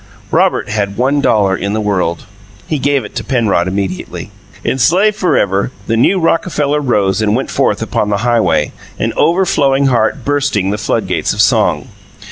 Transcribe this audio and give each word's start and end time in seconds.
Robert 0.31 0.67
had 0.69 0.97
one 0.97 1.21
dollar 1.21 1.55
in 1.55 1.73
the 1.73 1.79
world. 1.79 2.25
He 2.65 2.79
gave 2.79 3.05
it 3.05 3.13
to 3.17 3.23
Penrod 3.23 3.67
immediately. 3.67 4.31
Enslaved 4.65 5.15
forever, 5.15 5.71
the 5.85 5.95
new 5.95 6.19
Rockefeller 6.19 6.81
rose 6.81 7.21
and 7.21 7.35
went 7.35 7.51
forth 7.51 7.83
upon 7.83 8.09
the 8.09 8.17
highway, 8.25 8.71
an 8.97 9.13
overflowing 9.15 9.85
heart 9.89 10.25
bursting 10.25 10.71
the 10.71 10.79
floodgates 10.79 11.33
of 11.33 11.39
song. 11.43 11.89